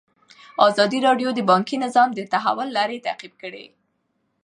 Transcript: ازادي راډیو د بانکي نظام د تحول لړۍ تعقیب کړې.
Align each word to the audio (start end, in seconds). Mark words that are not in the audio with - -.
ازادي 0.67 0.99
راډیو 1.07 1.29
د 1.33 1.39
بانکي 1.49 1.77
نظام 1.85 2.09
د 2.13 2.19
تحول 2.33 2.67
لړۍ 2.77 2.97
تعقیب 3.07 3.33
کړې. 3.41 3.65